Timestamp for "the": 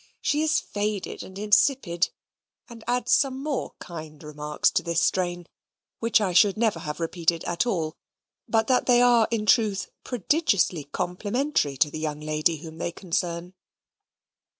11.91-11.99